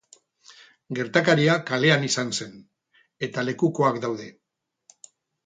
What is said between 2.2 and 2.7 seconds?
zen,